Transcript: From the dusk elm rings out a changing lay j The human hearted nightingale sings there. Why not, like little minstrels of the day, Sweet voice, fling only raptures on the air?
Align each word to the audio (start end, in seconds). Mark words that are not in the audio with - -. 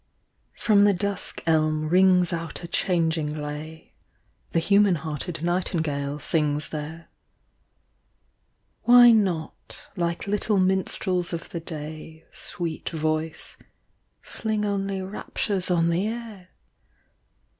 From 0.57 0.85
the 0.85 0.95
dusk 0.95 1.43
elm 1.45 1.87
rings 1.87 2.33
out 2.33 2.63
a 2.63 2.67
changing 2.67 3.39
lay 3.39 3.75
j 3.77 3.93
The 4.53 4.59
human 4.59 4.95
hearted 4.95 5.43
nightingale 5.43 6.17
sings 6.17 6.69
there. 6.69 7.09
Why 8.81 9.11
not, 9.11 9.77
like 9.95 10.25
little 10.25 10.57
minstrels 10.57 11.33
of 11.33 11.49
the 11.49 11.59
day, 11.59 12.25
Sweet 12.31 12.89
voice, 12.89 13.57
fling 14.23 14.65
only 14.65 15.03
raptures 15.03 15.69
on 15.69 15.91
the 15.91 16.07
air? 16.07 16.49